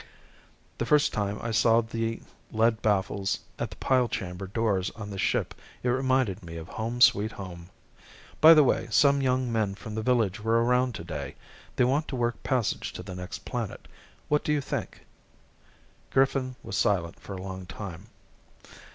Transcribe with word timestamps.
The 0.79 0.85
first 0.87 1.13
time 1.13 1.37
I 1.43 1.51
saw 1.51 1.81
the 1.81 2.23
lead 2.51 2.81
baffles 2.81 3.37
at 3.59 3.69
the 3.69 3.75
pile 3.75 4.07
chamber 4.07 4.47
doors 4.47 4.89
on 4.95 5.11
this 5.11 5.21
ship 5.21 5.53
it 5.83 5.89
reminded 5.89 6.41
me 6.41 6.57
of 6.57 6.69
home 6.69 7.01
sweet 7.01 7.33
home. 7.33 7.69
By 8.41 8.55
the 8.55 8.63
way, 8.63 8.87
some 8.89 9.21
young 9.21 9.51
men 9.51 9.75
from 9.75 9.93
the 9.93 10.01
village 10.01 10.39
were 10.43 10.63
around 10.65 10.95
today. 10.95 11.35
They 11.75 11.83
want 11.83 12.07
to 12.07 12.15
work 12.15 12.41
passage 12.41 12.93
to 12.93 13.03
the 13.03 13.13
next 13.13 13.45
planet. 13.45 13.87
What 14.27 14.43
do 14.43 14.51
you 14.51 14.59
think?" 14.59 15.05
Griffin 16.09 16.55
was 16.63 16.75
silent 16.75 17.19
for 17.19 17.35
a 17.35 17.41
long 17.43 17.67
time. 17.67 18.07